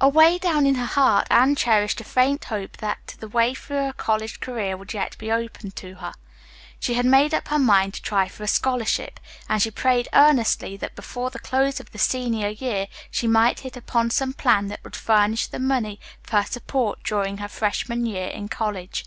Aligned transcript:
Away 0.00 0.38
down 0.38 0.66
in 0.66 0.76
her 0.76 0.86
heart 0.86 1.26
Anne 1.32 1.56
cherished 1.56 2.00
a 2.00 2.04
faint 2.04 2.44
hope 2.44 2.76
that 2.76 3.16
the 3.18 3.26
way 3.26 3.54
for 3.54 3.88
a 3.88 3.92
college 3.92 4.38
career 4.38 4.76
would 4.76 4.94
yet 4.94 5.18
be 5.18 5.32
opened 5.32 5.74
to 5.74 5.96
her. 5.96 6.14
She 6.78 6.94
had 6.94 7.04
made 7.04 7.34
up 7.34 7.48
her 7.48 7.58
mind 7.58 7.94
to 7.94 8.00
try 8.00 8.28
for 8.28 8.44
a 8.44 8.46
scholarship, 8.46 9.18
and 9.48 9.60
she 9.60 9.72
prayed 9.72 10.06
earnestly 10.12 10.76
that 10.76 10.94
before 10.94 11.28
the 11.30 11.40
close 11.40 11.80
of 11.80 11.88
her 11.88 11.98
senior 11.98 12.50
year 12.50 12.86
she 13.10 13.26
might 13.26 13.58
hit 13.66 13.76
upon 13.76 14.10
some 14.10 14.32
plan 14.32 14.68
that 14.68 14.84
would 14.84 14.94
furnish 14.94 15.48
the 15.48 15.58
money 15.58 15.98
for 16.22 16.36
her 16.36 16.46
support 16.46 17.02
during 17.02 17.38
her 17.38 17.48
freshman 17.48 18.06
year 18.06 18.28
in 18.28 18.48
college. 18.48 19.04